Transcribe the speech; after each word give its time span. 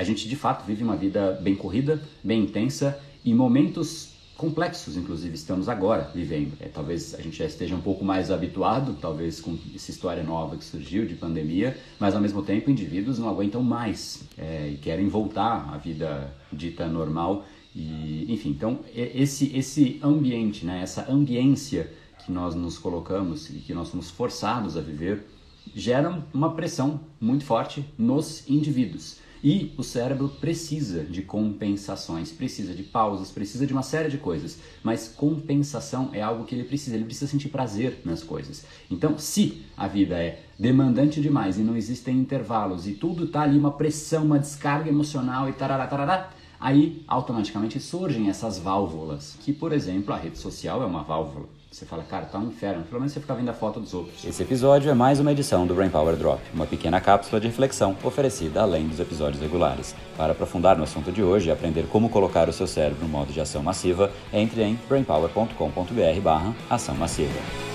a 0.00 0.04
gente 0.04 0.26
de 0.26 0.34
fato 0.34 0.64
vive 0.64 0.82
uma 0.82 0.96
vida 0.96 1.38
bem 1.42 1.54
corrida, 1.54 2.02
bem 2.24 2.44
intensa 2.44 2.98
e 3.22 3.34
momentos 3.34 4.14
complexos, 4.34 4.96
inclusive, 4.96 5.34
estamos 5.34 5.68
agora 5.68 6.10
vivendo. 6.14 6.54
É, 6.58 6.68
talvez 6.68 7.14
a 7.14 7.20
gente 7.20 7.36
já 7.36 7.44
esteja 7.44 7.74
um 7.74 7.82
pouco 7.82 8.02
mais 8.02 8.30
habituado, 8.30 8.96
talvez 8.98 9.42
com 9.42 9.58
essa 9.74 9.90
história 9.90 10.22
nova 10.22 10.56
que 10.56 10.64
surgiu 10.64 11.04
de 11.04 11.14
pandemia, 11.16 11.76
mas 11.98 12.14
ao 12.14 12.20
mesmo 12.22 12.42
tempo 12.42 12.70
indivíduos 12.70 13.18
não 13.18 13.28
aguentam 13.28 13.62
mais 13.62 14.22
é, 14.38 14.70
e 14.70 14.78
querem 14.78 15.06
voltar 15.06 15.68
à 15.70 15.76
vida 15.76 16.32
dita 16.50 16.86
normal. 16.86 17.44
E, 17.76 18.24
enfim, 18.32 18.48
então 18.48 18.80
esse, 18.94 19.54
esse 19.54 20.00
ambiente, 20.02 20.64
né, 20.64 20.80
essa 20.82 21.12
ambiência 21.12 21.92
que 22.24 22.32
nós 22.32 22.54
nos 22.54 22.78
colocamos 22.78 23.50
e 23.50 23.58
que 23.58 23.74
nós 23.74 23.88
somos 23.88 24.10
forçados 24.10 24.78
a 24.78 24.80
viver, 24.80 25.26
gera 25.74 26.24
uma 26.32 26.54
pressão 26.54 27.00
muito 27.20 27.44
forte 27.44 27.84
nos 27.98 28.48
indivíduos. 28.48 29.18
E 29.42 29.72
o 29.78 29.82
cérebro 29.82 30.28
precisa 30.28 31.02
de 31.02 31.22
compensações, 31.22 32.30
precisa 32.30 32.74
de 32.74 32.82
pausas, 32.82 33.30
precisa 33.30 33.66
de 33.66 33.72
uma 33.72 33.82
série 33.82 34.10
de 34.10 34.18
coisas. 34.18 34.58
Mas 34.82 35.08
compensação 35.08 36.10
é 36.12 36.20
algo 36.20 36.44
que 36.44 36.54
ele 36.54 36.64
precisa, 36.64 36.96
ele 36.96 37.04
precisa 37.04 37.30
sentir 37.30 37.48
prazer 37.48 38.00
nas 38.04 38.22
coisas. 38.22 38.64
Então, 38.90 39.18
se 39.18 39.62
a 39.76 39.88
vida 39.88 40.16
é 40.18 40.42
demandante 40.58 41.20
demais 41.20 41.58
e 41.58 41.62
não 41.62 41.76
existem 41.76 42.18
intervalos 42.18 42.86
e 42.86 42.92
tudo 42.92 43.24
está 43.24 43.42
ali 43.42 43.58
uma 43.58 43.72
pressão, 43.72 44.24
uma 44.24 44.38
descarga 44.38 44.90
emocional 44.90 45.48
e 45.48 45.52
tarará, 45.52 45.86
tarará, 45.86 46.30
aí 46.60 47.02
automaticamente 47.08 47.80
surgem 47.80 48.28
essas 48.28 48.58
válvulas, 48.58 49.36
que 49.40 49.52
por 49.52 49.72
exemplo 49.72 50.12
a 50.12 50.16
rede 50.16 50.38
social 50.38 50.82
é 50.82 50.86
uma 50.86 51.02
válvula. 51.02 51.46
Você 51.70 51.86
fala, 51.86 52.02
cara, 52.02 52.26
tá 52.26 52.36
um 52.36 52.48
inferno. 52.48 52.82
Pelo 52.82 52.98
menos 52.98 53.12
você 53.12 53.20
fica 53.20 53.32
vendo 53.32 53.48
a 53.48 53.54
foto 53.54 53.78
dos 53.78 53.94
outros. 53.94 54.24
Esse 54.24 54.42
episódio 54.42 54.90
é 54.90 54.94
mais 54.94 55.20
uma 55.20 55.30
edição 55.30 55.64
do 55.64 55.72
Brain 55.72 55.88
Power 55.88 56.16
Drop, 56.16 56.42
uma 56.52 56.66
pequena 56.66 57.00
cápsula 57.00 57.40
de 57.40 57.46
reflexão 57.46 57.96
oferecida 58.02 58.60
além 58.60 58.88
dos 58.88 58.98
episódios 58.98 59.40
regulares. 59.40 59.94
Para 60.16 60.32
aprofundar 60.32 60.76
no 60.76 60.82
assunto 60.82 61.12
de 61.12 61.22
hoje 61.22 61.48
e 61.48 61.52
aprender 61.52 61.86
como 61.86 62.10
colocar 62.10 62.48
o 62.48 62.52
seu 62.52 62.66
cérebro 62.66 63.04
no 63.04 63.08
modo 63.08 63.32
de 63.32 63.40
ação 63.40 63.62
massiva, 63.62 64.10
entre 64.32 64.64
em 64.64 64.76
brainpower.com.br/ação 64.88 66.96
massiva. 66.96 67.69